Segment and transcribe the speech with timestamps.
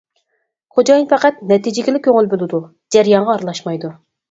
[0.77, 2.65] خوجايىن پەقەت نەتىجىگىلا كۆڭۈل بۆلىدۇ،
[2.99, 3.97] جەريانغا ئارىلاشمايدۇ.